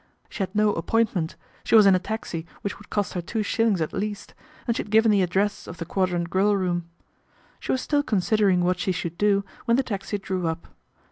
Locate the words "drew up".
10.17-10.69